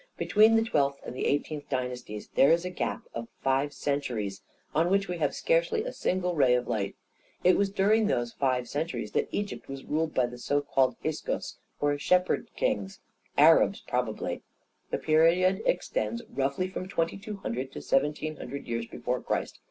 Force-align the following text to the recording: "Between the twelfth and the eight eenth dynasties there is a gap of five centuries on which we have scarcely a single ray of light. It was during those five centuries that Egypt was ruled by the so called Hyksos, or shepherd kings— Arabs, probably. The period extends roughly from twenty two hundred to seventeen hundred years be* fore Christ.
"Between 0.17 0.55
the 0.55 0.63
twelfth 0.63 0.99
and 1.05 1.15
the 1.15 1.27
eight 1.27 1.43
eenth 1.51 1.69
dynasties 1.69 2.29
there 2.33 2.51
is 2.51 2.65
a 2.65 2.71
gap 2.71 3.03
of 3.13 3.27
five 3.43 3.71
centuries 3.71 4.41
on 4.73 4.89
which 4.89 5.07
we 5.07 5.19
have 5.19 5.35
scarcely 5.35 5.83
a 5.83 5.93
single 5.93 6.33
ray 6.33 6.55
of 6.55 6.67
light. 6.67 6.95
It 7.43 7.55
was 7.55 7.69
during 7.69 8.07
those 8.07 8.33
five 8.33 8.67
centuries 8.67 9.11
that 9.11 9.27
Egypt 9.31 9.69
was 9.69 9.85
ruled 9.85 10.15
by 10.15 10.25
the 10.25 10.39
so 10.39 10.59
called 10.61 10.95
Hyksos, 11.03 11.59
or 11.79 11.99
shepherd 11.99 12.47
kings— 12.55 12.99
Arabs, 13.51 13.81
probably. 13.87 14.41
The 14.89 14.97
period 14.97 15.61
extends 15.67 16.23
roughly 16.31 16.67
from 16.67 16.87
twenty 16.87 17.17
two 17.19 17.35
hundred 17.35 17.71
to 17.73 17.79
seventeen 17.83 18.37
hundred 18.37 18.65
years 18.67 18.87
be* 18.87 18.97
fore 18.97 19.21
Christ. 19.21 19.59